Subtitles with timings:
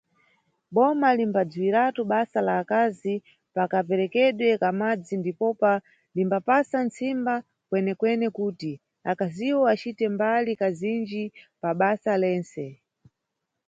[0.75, 3.15] Boma limbadziwiratu basa lá akazi
[3.55, 5.71] pa kaperekedwe ka madzi ndipopa
[6.15, 7.35] limbapasa ntsimba
[7.69, 8.71] kwenekwene kuti
[9.11, 11.23] akaziwo acite mbali kazinji
[11.61, 12.65] pabasa lentse.